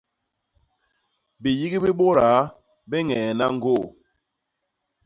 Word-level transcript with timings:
Biyik 1.41 1.73
bi 1.83 1.91
bôdaa 1.99 2.41
bi 2.89 2.97
ñeena 3.07 3.45
ñgoo. 3.55 3.85